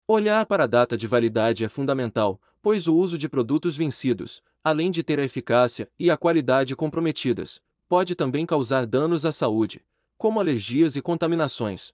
Olhar 0.07 0.45
para 0.45 0.63
a 0.63 0.67
data 0.67 0.95
de 0.95 1.05
validade 1.05 1.65
é 1.65 1.67
fundamental, 1.67 2.39
pois 2.61 2.87
o 2.87 2.95
uso 2.95 3.17
de 3.17 3.27
produtos 3.27 3.75
vencidos, 3.75 4.41
além 4.69 4.91
de 4.91 5.01
ter 5.01 5.17
a 5.17 5.23
eficácia 5.23 5.89
e 5.97 6.11
a 6.11 6.17
qualidade 6.17 6.75
comprometidas, 6.75 7.61
pode 7.87 8.15
também 8.15 8.45
causar 8.45 8.85
danos 8.85 9.25
à 9.25 9.31
saúde, 9.31 9.81
como 10.17 10.41
alergias 10.41 10.97
e 10.97 11.01
contaminações. 11.01 11.93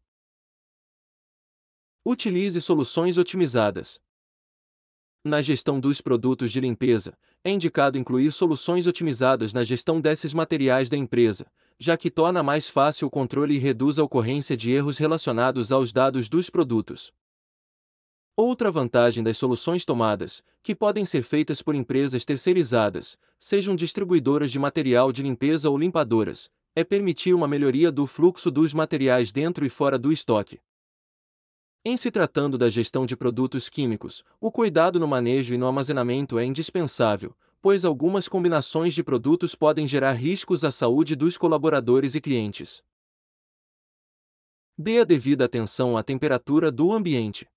Utilize 2.03 2.59
soluções 2.59 3.15
otimizadas. 3.15 4.01
Na 5.23 5.39
gestão 5.39 5.79
dos 5.79 6.01
produtos 6.01 6.51
de 6.51 6.59
limpeza, 6.59 7.15
é 7.43 7.51
indicado 7.51 7.95
incluir 7.95 8.31
soluções 8.31 8.87
otimizadas 8.87 9.53
na 9.53 9.63
gestão 9.63 10.01
desses 10.01 10.33
materiais 10.33 10.89
da 10.89 10.97
empresa, 10.97 11.45
já 11.77 11.95
que 11.95 12.09
torna 12.09 12.41
mais 12.41 12.69
fácil 12.69 13.07
o 13.07 13.11
controle 13.11 13.53
e 13.53 13.59
reduz 13.59 13.99
a 13.99 14.03
ocorrência 14.03 14.57
de 14.57 14.71
erros 14.71 14.97
relacionados 14.97 15.71
aos 15.71 15.93
dados 15.93 16.27
dos 16.27 16.49
produtos. 16.49 17.13
Outra 18.35 18.71
vantagem 18.71 19.23
das 19.23 19.37
soluções 19.37 19.85
tomadas, 19.85 20.43
que 20.63 20.73
podem 20.73 21.05
ser 21.05 21.21
feitas 21.21 21.61
por 21.61 21.75
empresas 21.75 22.25
terceirizadas, 22.25 23.15
sejam 23.37 23.75
distribuidoras 23.75 24.51
de 24.51 24.57
material 24.57 25.11
de 25.11 25.21
limpeza 25.21 25.69
ou 25.69 25.77
limpadoras, 25.77 26.49
é 26.75 26.83
permitir 26.83 27.35
uma 27.35 27.47
melhoria 27.47 27.91
do 27.91 28.07
fluxo 28.07 28.49
dos 28.49 28.73
materiais 28.73 29.31
dentro 29.31 29.63
e 29.63 29.69
fora 29.69 29.99
do 29.99 30.11
estoque. 30.11 30.59
Em 31.85 31.95
se 31.95 32.09
tratando 32.09 32.57
da 32.57 32.69
gestão 32.69 33.05
de 33.05 33.15
produtos 33.15 33.69
químicos, 33.69 34.23
o 34.41 34.51
cuidado 34.51 34.99
no 34.99 35.07
manejo 35.07 35.53
e 35.53 35.57
no 35.57 35.67
armazenamento 35.67 36.39
é 36.39 36.45
indispensável, 36.45 37.35
pois 37.61 37.85
algumas 37.85 38.27
combinações 38.27 38.95
de 38.95 39.03
produtos 39.03 39.53
podem 39.53 39.87
gerar 39.87 40.13
riscos 40.13 40.63
à 40.63 40.71
saúde 40.71 41.15
dos 41.15 41.37
colaboradores 41.37 42.15
e 42.15 42.21
clientes. 42.21 42.83
Dê 44.75 45.01
a 45.01 45.03
devida 45.03 45.45
atenção 45.45 45.95
à 45.95 46.01
temperatura 46.01 46.71
do 46.71 46.91
ambiente. 46.91 47.47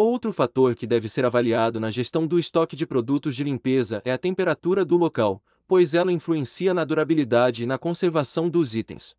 Outro 0.00 0.32
fator 0.32 0.76
que 0.76 0.86
deve 0.86 1.08
ser 1.08 1.24
avaliado 1.24 1.80
na 1.80 1.90
gestão 1.90 2.24
do 2.24 2.38
estoque 2.38 2.76
de 2.76 2.86
produtos 2.86 3.34
de 3.34 3.42
limpeza 3.42 4.00
é 4.04 4.12
a 4.12 4.16
temperatura 4.16 4.84
do 4.84 4.96
local, 4.96 5.42
pois 5.66 5.92
ela 5.92 6.12
influencia 6.12 6.72
na 6.72 6.84
durabilidade 6.84 7.64
e 7.64 7.66
na 7.66 7.76
conservação 7.76 8.48
dos 8.48 8.76
itens. 8.76 9.16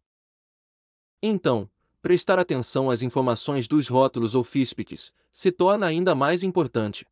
Então, 1.22 1.70
prestar 2.02 2.40
atenção 2.40 2.90
às 2.90 3.02
informações 3.02 3.68
dos 3.68 3.90
rótulos 3.90 4.36
ou 4.36 4.44
físpiques 4.44 5.12
se 5.34 5.52
torna 5.52 5.86
ainda 5.86 6.16
mais 6.16 6.44
importante. 6.44 7.06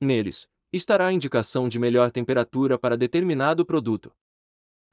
Neles, 0.00 0.48
estará 0.72 1.08
a 1.08 1.12
indicação 1.12 1.68
de 1.68 1.78
melhor 1.78 2.10
temperatura 2.10 2.78
para 2.78 2.96
determinado 2.96 3.66
produto. 3.66 4.10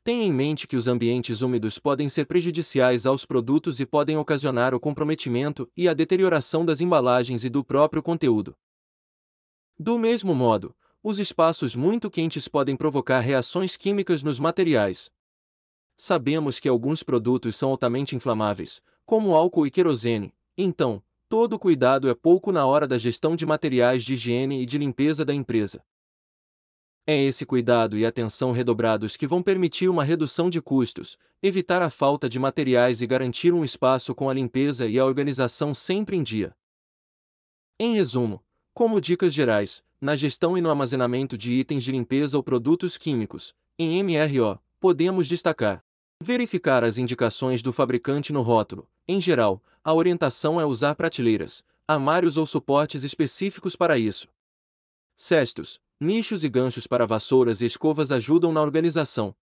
Tenha 0.06 0.24
em 0.24 0.32
mente 0.32 0.68
que 0.68 0.78
os 0.78 0.88
ambientes 0.88 1.42
úmidos 1.42 1.80
podem 1.80 2.08
ser 2.08 2.28
prejudiciais 2.28 3.08
aos 3.08 3.26
produtos 3.26 3.80
e 3.80 3.88
podem 3.88 4.16
ocasionar 4.16 4.72
o 4.76 4.80
comprometimento 4.80 5.68
e 5.76 5.90
a 5.90 5.96
deterioração 5.96 6.64
das 6.64 6.80
embalagens 6.80 7.44
e 7.44 7.50
do 7.50 7.64
próprio 7.64 8.04
conteúdo. 8.04 8.56
Do 9.80 9.98
mesmo 9.98 10.36
modo, 10.36 10.76
os 11.02 11.18
espaços 11.18 11.76
muito 11.76 12.08
quentes 12.08 12.48
podem 12.48 12.76
provocar 12.76 13.20
reações 13.20 13.76
químicas 13.76 14.22
nos 14.22 14.40
materiais. 14.40 15.12
Sabemos 15.96 16.60
que 16.60 16.70
alguns 16.70 17.02
produtos 17.02 17.56
são 17.56 17.72
altamente 17.72 18.16
inflamáveis, 18.16 18.84
como 19.08 19.34
álcool 19.34 19.66
e 19.66 19.72
querosene. 19.72 20.36
Então, 20.56 21.02
todo 21.28 21.58
cuidado 21.58 22.08
é 22.08 22.14
pouco 22.14 22.52
na 22.52 22.64
hora 22.68 22.88
da 22.88 23.00
gestão 23.00 23.36
de 23.36 23.44
materiais 23.44 24.04
de 24.04 24.14
higiene 24.14 24.62
e 24.62 24.68
de 24.68 24.78
limpeza 24.78 25.26
da 25.26 25.34
empresa. 25.34 25.84
É 27.08 27.22
esse 27.22 27.46
cuidado 27.46 27.98
e 27.98 28.06
atenção 28.06 28.52
redobrados 28.52 29.16
que 29.16 29.28
vão 29.28 29.42
permitir 29.44 29.88
uma 29.90 30.04
redução 30.04 30.50
de 30.50 30.60
custos, 30.62 31.18
evitar 31.42 31.82
a 31.82 31.90
falta 31.90 32.28
de 32.28 32.40
materiais 32.40 33.02
e 33.02 33.08
garantir 33.08 33.54
um 33.54 33.64
espaço 33.64 34.16
com 34.16 34.30
a 34.30 34.34
limpeza 34.34 34.88
e 34.88 34.98
a 34.98 35.06
organização 35.06 35.74
sempre 35.74 36.18
em 36.18 36.24
dia. 36.24 36.56
Em 37.80 37.94
resumo, 37.94 38.44
como 38.74 39.00
dicas 39.00 39.34
gerais, 39.34 39.84
na 40.02 40.16
gestão 40.16 40.58
e 40.58 40.62
no 40.62 40.70
armazenamento 40.70 41.38
de 41.38 41.54
itens 41.54 41.84
de 41.84 41.92
limpeza 41.92 42.38
ou 42.38 42.44
produtos 42.44 42.98
químicos, 42.98 43.54
em 43.78 44.02
MRO, 44.04 44.60
podemos 44.80 45.28
destacar 45.28 45.86
verificar 46.20 46.84
as 46.84 46.98
indicações 46.98 47.62
do 47.62 47.74
fabricante 47.74 48.32
no 48.32 48.42
rótulo. 48.42 48.88
Em 49.08 49.20
geral, 49.20 49.62
a 49.84 49.94
orientação 49.94 50.60
é 50.60 50.66
usar 50.66 50.96
prateleiras, 50.96 51.64
armários 51.88 52.38
ou 52.38 52.46
suportes 52.46 53.04
específicos 53.04 53.76
para 53.76 53.98
isso. 53.98 54.28
Cestos, 55.14 55.80
nichos 56.00 56.44
e 56.44 56.50
ganchos 56.50 56.86
para 56.86 57.06
vassouras 57.06 57.62
e 57.62 57.66
escovas 57.66 58.12
ajudam 58.12 58.52
na 58.52 58.62
organização. 58.62 59.34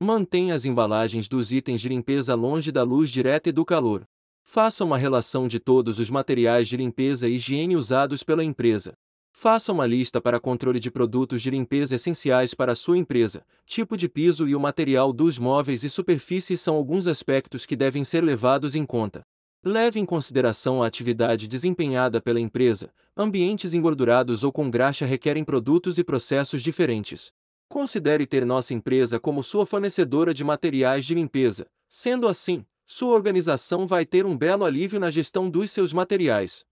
Mantenha 0.00 0.54
as 0.54 0.64
embalagens 0.64 1.28
dos 1.28 1.52
itens 1.52 1.80
de 1.80 1.88
limpeza 1.88 2.34
longe 2.34 2.72
da 2.72 2.82
luz 2.82 3.10
direta 3.10 3.48
e 3.48 3.52
do 3.52 3.64
calor. 3.64 4.06
Faça 4.42 4.84
uma 4.84 4.98
relação 4.98 5.46
de 5.46 5.60
todos 5.60 5.98
os 5.98 6.10
materiais 6.10 6.66
de 6.66 6.76
limpeza 6.76 7.28
e 7.28 7.36
higiene 7.36 7.76
usados 7.76 8.22
pela 8.22 8.42
empresa. 8.42 8.94
Faça 9.30 9.72
uma 9.72 9.86
lista 9.86 10.20
para 10.20 10.38
controle 10.38 10.78
de 10.78 10.90
produtos 10.90 11.40
de 11.40 11.50
limpeza 11.50 11.94
essenciais 11.94 12.52
para 12.52 12.72
a 12.72 12.76
sua 12.76 12.98
empresa. 12.98 13.46
Tipo 13.64 13.96
de 13.96 14.08
piso 14.08 14.46
e 14.46 14.54
o 14.54 14.60
material 14.60 15.12
dos 15.12 15.38
móveis 15.38 15.82
e 15.84 15.88
superfícies 15.88 16.60
são 16.60 16.74
alguns 16.74 17.06
aspectos 17.06 17.64
que 17.64 17.74
devem 17.74 18.04
ser 18.04 18.22
levados 18.22 18.74
em 18.74 18.84
conta. 18.84 19.22
Leve 19.64 19.98
em 19.98 20.04
consideração 20.04 20.82
a 20.82 20.86
atividade 20.86 21.46
desempenhada 21.46 22.20
pela 22.20 22.40
empresa. 22.40 22.92
Ambientes 23.14 23.74
engordurados 23.74 24.42
ou 24.42 24.50
com 24.50 24.70
graxa 24.70 25.04
requerem 25.04 25.44
produtos 25.44 25.98
e 25.98 26.04
processos 26.04 26.62
diferentes. 26.62 27.30
Considere 27.68 28.26
ter 28.26 28.46
nossa 28.46 28.72
empresa 28.72 29.20
como 29.20 29.42
sua 29.42 29.66
fornecedora 29.66 30.32
de 30.32 30.42
materiais 30.42 31.04
de 31.04 31.14
limpeza. 31.14 31.66
Sendo 31.86 32.26
assim, 32.26 32.64
sua 32.86 33.14
organização 33.14 33.86
vai 33.86 34.06
ter 34.06 34.24
um 34.24 34.34
belo 34.36 34.64
alívio 34.64 34.98
na 34.98 35.10
gestão 35.10 35.50
dos 35.50 35.70
seus 35.70 35.92
materiais. 35.92 36.64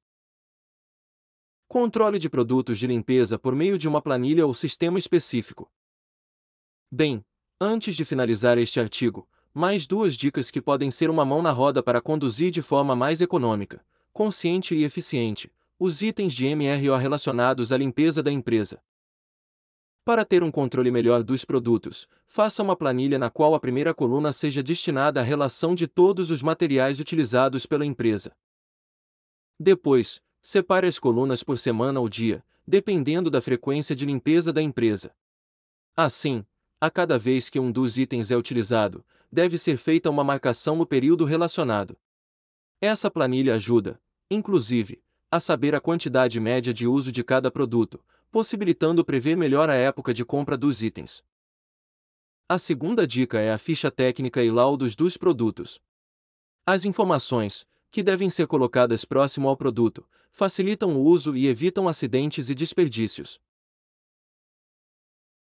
Controle 1.68 2.18
de 2.18 2.30
produtos 2.30 2.78
de 2.78 2.87
limpeza 2.87 3.38
por 3.38 3.54
meio 3.54 3.76
de 3.76 3.87
uma 3.87 4.00
planilha 4.00 4.47
ou 4.47 4.54
sistema 4.54 4.99
específico. 4.99 5.70
Bem, 6.90 7.23
antes 7.61 7.94
de 7.94 8.04
finalizar 8.04 8.56
este 8.56 8.80
artigo, 8.80 9.28
mais 9.52 9.87
duas 9.87 10.16
dicas 10.16 10.50
que 10.50 10.62
podem 10.62 10.90
ser 10.90 11.11
uma 11.11 11.25
mão 11.25 11.42
na 11.42 11.52
roda 11.52 11.82
para 11.82 12.00
conduzir 12.00 12.50
de 12.50 12.62
forma 12.62 12.97
mais 12.97 13.20
econômica, 13.20 13.85
consciente 14.11 14.75
e 14.75 14.85
eficiente 14.85 15.52
os 15.82 16.02
itens 16.02 16.34
de 16.34 16.54
MRO 16.54 16.94
relacionados 16.99 17.72
à 17.72 17.78
limpeza 17.78 18.22
da 18.22 18.30
empresa. 18.30 18.82
Para 20.04 20.26
ter 20.26 20.42
um 20.42 20.50
controle 20.50 20.90
melhor 20.90 21.22
dos 21.22 21.42
produtos, 21.42 22.06
faça 22.26 22.62
uma 22.62 22.76
planilha 22.76 23.18
na 23.18 23.30
qual 23.30 23.54
a 23.54 23.60
primeira 23.60 23.94
coluna 23.94 24.30
seja 24.30 24.62
destinada 24.62 25.20
à 25.20 25.22
relação 25.22 25.75
de 25.75 25.87
todos 25.87 26.30
os 26.30 26.42
materiais 26.42 27.00
utilizados 27.00 27.64
pela 27.64 27.87
empresa. 27.87 28.37
Depois, 29.58 30.20
separe 30.42 30.87
as 30.87 30.99
colunas 30.99 31.42
por 31.42 31.58
semana 31.58 31.99
ou 31.99 32.10
dia, 32.10 32.44
dependendo 32.66 33.30
da 33.30 33.40
frequência 33.40 33.96
de 33.96 34.04
limpeza 34.04 34.52
da 34.52 34.60
empresa. 34.60 35.16
Assim, 35.96 36.44
a 36.78 36.90
cada 36.90 37.18
vez 37.18 37.49
que 37.49 37.58
um 37.58 37.72
dos 37.72 37.96
itens 37.96 38.30
é 38.30 38.37
utilizado, 38.37 39.02
deve 39.32 39.56
ser 39.56 39.78
feita 39.78 40.10
uma 40.10 40.22
marcação 40.22 40.76
no 40.76 40.84
período 40.84 41.25
relacionado. 41.25 41.96
Essa 42.82 43.10
planilha 43.10 43.54
ajuda, 43.54 43.99
inclusive, 44.30 45.02
a 45.30 45.38
saber 45.38 45.76
a 45.76 45.80
quantidade 45.80 46.40
média 46.40 46.75
de 46.75 46.88
uso 46.88 47.12
de 47.12 47.22
cada 47.22 47.50
produto, 47.52 48.04
possibilitando 48.32 49.04
prever 49.04 49.37
melhor 49.37 49.70
a 49.70 49.75
época 49.75 50.12
de 50.12 50.25
compra 50.25 50.56
dos 50.56 50.82
itens. 50.82 51.22
A 52.49 52.58
segunda 52.58 53.06
dica 53.06 53.38
é 53.38 53.52
a 53.52 53.58
ficha 53.58 53.92
técnica 53.92 54.42
e 54.42 54.50
laudos 54.50 54.96
dos 54.96 55.16
produtos. 55.16 55.80
As 56.66 56.84
informações, 56.84 57.64
que 57.92 58.02
devem 58.02 58.28
ser 58.28 58.49
colocadas 58.49 59.04
próximo 59.04 59.49
ao 59.49 59.56
produto, 59.56 60.04
facilitam 60.32 60.96
o 60.96 61.04
uso 61.04 61.37
e 61.37 61.46
evitam 61.46 61.88
acidentes 61.88 62.50
e 62.50 62.54
desperdícios. 62.54 63.40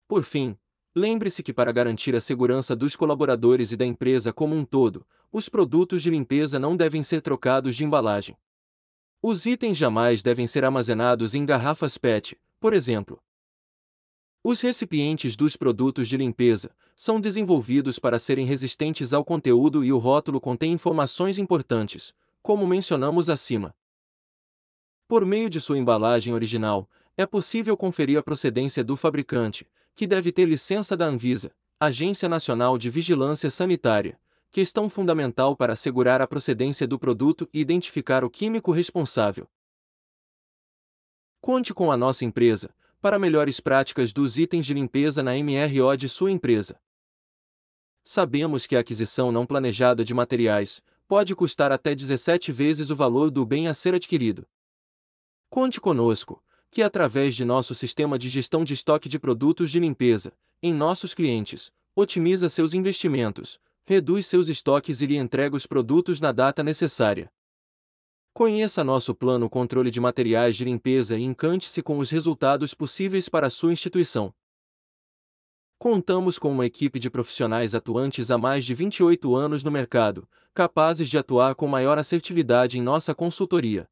Por 0.08 0.23
fim, 0.23 0.58
lembre-se 0.95 1.43
que 1.43 1.53
para 1.53 1.73
garantir 1.73 2.15
a 2.15 2.21
segurança 2.21 2.73
dos 2.73 2.95
colaboradores 2.95 3.73
e 3.73 3.77
da 3.77 3.86
empresa 3.86 4.31
como 4.31 4.55
um 4.55 4.63
todo, 4.63 5.05
os 5.29 5.49
produtos 5.49 6.01
de 6.01 6.10
limpeza 6.10 6.58
não 6.58 6.77
devem 6.77 7.03
ser 7.03 7.21
trocados 7.21 7.75
de 7.75 7.84
embalagem. 7.84 8.38
Os 9.25 9.45
itens 9.45 9.77
jamais 9.77 10.21
devem 10.21 10.45
ser 10.45 10.65
armazenados 10.65 11.33
em 11.33 11.45
garrafas 11.45 11.97
PET, 11.97 12.38
por 12.59 12.73
exemplo, 12.73 13.19
os 14.45 14.59
recipientes 14.59 15.38
dos 15.38 15.55
produtos 15.55 16.09
de 16.09 16.17
limpeza 16.17 16.75
são 16.93 17.17
desenvolvidos 17.17 17.97
para 17.97 18.19
serem 18.19 18.45
resistentes 18.45 19.13
ao 19.13 19.23
conteúdo 19.23 19.86
e 19.86 19.93
o 19.93 19.97
rótulo 19.97 20.41
contém 20.41 20.73
informações 20.73 21.38
importantes, 21.38 22.13
como 22.41 22.67
mencionamos 22.67 23.29
acima. 23.29 23.73
Por 25.07 25.25
meio 25.25 25.49
de 25.49 25.62
sua 25.62 25.77
embalagem 25.77 26.33
original, 26.33 26.89
é 27.15 27.25
possível 27.25 27.77
conferir 27.77 28.19
a 28.19 28.23
procedência 28.23 28.83
do 28.83 28.97
fabricante, 28.97 29.65
que 29.95 30.05
deve 30.05 30.29
ter 30.29 30.45
licença 30.45 30.97
da 30.97 31.05
Anvisa, 31.05 31.55
Agência 31.79 32.27
Nacional 32.27 32.77
de 32.77 32.89
Vigilância 32.89 33.49
Sanitária, 33.49 34.19
questão 34.53 34.87
fundamental 34.87 35.55
para 35.55 35.73
assegurar 35.73 36.21
a 36.21 36.27
procedência 36.27 36.87
do 36.87 36.99
produto 36.99 37.49
e 37.51 37.59
identificar 37.59 38.23
o 38.23 38.29
químico 38.29 38.71
responsável. 38.71 39.49
Conte 41.41 41.73
com 41.73 41.91
a 41.91 41.97
nossa 41.97 42.23
empresa 42.23 42.71
para 43.01 43.17
melhores 43.17 43.59
práticas 43.59 44.13
dos 44.13 44.37
itens 44.37 44.63
de 44.67 44.75
limpeza 44.75 45.23
na 45.23 45.31
MRO 45.33 45.97
de 45.97 46.07
sua 46.07 46.29
empresa. 46.29 46.79
Sabemos 48.03 48.67
que 48.67 48.75
a 48.75 48.81
aquisição 48.81 49.31
não 49.31 49.43
planejada 49.43 50.05
de 50.05 50.13
materiais 50.13 50.83
pode 51.07 51.35
custar 51.35 51.71
até 51.71 51.95
17 51.95 52.51
vezes 52.51 52.91
o 52.91 52.95
valor 52.95 53.31
do 53.31 53.43
bem 53.43 53.67
a 53.67 53.73
ser 53.73 53.95
adquirido. 53.95 54.47
Conte 55.49 55.81
conosco, 55.81 56.43
que 56.69 56.83
através 56.83 57.33
de 57.33 57.43
nosso 57.43 57.73
sistema 57.73 58.19
de 58.19 58.29
gestão 58.29 58.63
de 58.63 58.75
estoque 58.75 59.09
de 59.09 59.17
produtos 59.17 59.71
de 59.71 59.79
limpeza, 59.79 60.31
em 60.61 60.71
nossos 60.71 61.15
clientes, 61.15 61.71
otimiza 61.95 62.49
seus 62.49 62.75
investimentos, 62.75 63.59
reduz 63.86 64.28
seus 64.28 64.48
estoques 64.48 65.02
e 65.02 65.06
lhe 65.06 65.17
entrega 65.17 65.56
os 65.56 65.67
produtos 65.67 66.22
na 66.22 66.32
data 66.32 66.63
necessária. 66.63 67.32
Conheça 68.34 68.84
nosso 68.84 69.13
plano 69.13 69.50
controle 69.50 69.91
de 69.91 70.00
materiais 70.00 70.56
de 70.56 70.65
limpeza 70.65 71.17
e 71.17 71.22
encante-se 71.22 71.84
com 71.84 72.00
os 72.00 72.10
resultados 72.10 72.74
possíveis 72.74 73.30
para 73.30 73.50
sua 73.50 73.72
instituição. 73.72 74.34
Contamos 75.78 76.39
com 76.39 76.52
uma 76.52 76.65
equipe 76.65 76.98
de 76.98 77.10
profissionais 77.10 77.76
atuantes 77.76 78.32
há 78.32 78.38
mais 78.38 78.65
de 78.65 78.74
28 78.74 79.36
anos 79.36 79.63
no 79.63 79.69
mercado, 79.69 80.28
capazes 80.54 81.10
de 81.10 81.17
atuar 81.17 81.54
com 81.54 81.67
maior 81.67 82.00
assertividade 82.00 82.80
em 82.80 82.82
nossa 82.82 83.13
consultoria. 83.13 83.88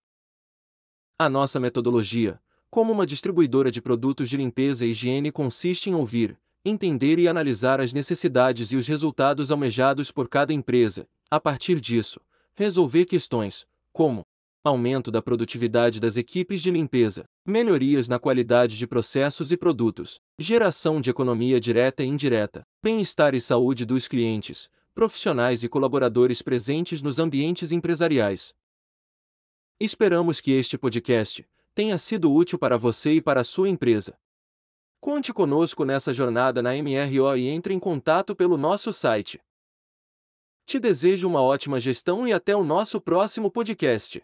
A 1.20 1.30
nossa 1.30 1.60
metodologia, 1.60 2.42
como 2.70 2.92
uma 2.94 3.06
distribuidora 3.06 3.70
de 3.70 3.82
produtos 3.82 4.30
de 4.30 4.38
limpeza 4.38 4.86
e 4.86 4.90
higiene, 4.90 5.32
consiste 5.32 5.90
em 5.90 5.94
ouvir, 5.94 6.40
entender 6.64 7.18
e 7.18 7.28
analisar 7.28 7.82
as 7.82 7.92
necessidades 7.92 8.72
e 8.72 8.76
os 8.76 8.88
resultados 8.88 9.52
almejados 9.52 10.12
por 10.12 10.30
cada 10.30 10.54
empresa, 10.54 11.08
a 11.30 11.40
partir 11.40 11.80
disso, 11.80 12.20
resolver 12.54 13.06
questões, 13.06 13.66
como 13.92 14.26
aumento 14.64 15.10
da 15.10 15.24
produtividade 15.24 16.00
das 16.00 16.18
equipes 16.18 16.62
de 16.62 16.70
limpeza, 16.70 17.26
melhorias 17.44 18.08
na 18.08 18.20
qualidade 18.20 18.78
de 18.78 18.86
processos 18.86 19.52
e 19.52 19.58
produtos, 19.58 20.20
geração 20.38 21.02
de 21.02 21.10
economia 21.10 21.60
direta 21.60 22.04
e 22.04 22.08
indireta, 22.08 22.62
bem-estar 22.84 23.34
e 23.34 23.42
saúde 23.42 23.86
dos 23.86 24.08
clientes, 24.08 24.70
profissionais 24.94 25.64
e 25.64 25.70
colaboradores 25.70 26.44
presentes 26.44 27.02
nos 27.02 27.18
ambientes 27.18 27.72
empresariais. 27.72 28.54
Esperamos 29.80 30.40
que 30.40 30.52
este 30.52 30.78
podcast 30.78 31.44
tenha 31.74 31.98
sido 31.98 32.32
útil 32.32 32.60
para 32.60 32.78
você 32.78 33.14
e 33.14 33.22
para 33.22 33.42
a 33.42 33.44
sua 33.44 33.68
empresa. 33.68 34.16
Conte 35.04 35.34
conosco 35.34 35.84
nessa 35.84 36.14
jornada 36.14 36.62
na 36.62 36.76
MRO 36.76 37.36
e 37.36 37.48
entre 37.48 37.74
em 37.74 37.80
contato 37.80 38.36
pelo 38.36 38.56
nosso 38.56 38.94
site. 38.94 39.42
Te 40.64 40.80
desejo 40.80 41.28
uma 41.28 41.42
ótima 41.42 41.80
gestão 41.80 42.28
e 42.28 42.32
até 42.32 42.56
o 42.56 42.64
nosso 42.64 43.02
próximo 43.02 43.50
podcast. 43.50 44.24